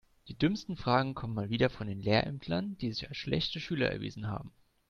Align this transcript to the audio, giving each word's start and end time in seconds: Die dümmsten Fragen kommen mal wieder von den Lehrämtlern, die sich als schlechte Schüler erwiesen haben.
Die 0.29 0.33
dümmsten 0.33 0.77
Fragen 0.77 1.13
kommen 1.13 1.35
mal 1.35 1.51
wieder 1.51 1.69
von 1.69 1.85
den 1.85 1.99
Lehrämtlern, 2.01 2.75
die 2.79 2.91
sich 2.91 3.07
als 3.07 3.17
schlechte 3.17 3.59
Schüler 3.59 3.91
erwiesen 3.91 4.25
haben. 4.25 4.51